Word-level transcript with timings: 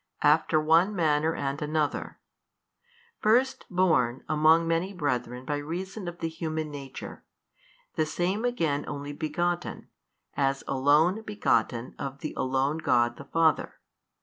After 0.23 0.59
one 0.59 0.95
manner 0.95 1.35
and 1.35 1.61
another. 1.61 2.17
First 3.19 3.67
born 3.69 4.23
among 4.27 4.67
many 4.67 4.93
brethren 4.93 5.45
by 5.45 5.57
reason 5.57 6.07
of 6.07 6.17
the 6.17 6.27
human 6.27 6.71
nature, 6.71 7.23
the 7.93 8.07
Same 8.07 8.43
again 8.43 8.83
Only 8.87 9.13
Begotten, 9.13 9.89
as 10.35 10.63
Alone 10.67 11.21
Begotten 11.21 11.93
of 11.99 12.21
the 12.21 12.33
Alone 12.35 12.79
God 12.79 13.17
the 13.17 13.25
Father. 13.25 13.77